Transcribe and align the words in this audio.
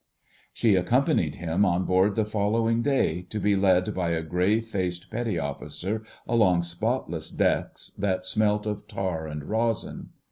She 0.51 0.73
accompanied 0.73 1.35
him 1.35 1.63
on 1.63 1.85
board 1.85 2.15
the 2.15 2.25
following 2.25 2.81
day, 2.81 3.21
to 3.29 3.39
be 3.39 3.55
led 3.55 3.93
by 3.93 4.09
a 4.09 4.23
grave 4.23 4.65
faced 4.65 5.11
Petty 5.11 5.37
Officer 5.37 6.03
along 6.27 6.63
spotless 6.63 7.29
decks 7.29 7.91
that 7.99 8.25
smelt 8.25 8.65
of 8.65 8.87
tar 8.87 9.27
and 9.27 9.43
resin. 9.43 10.09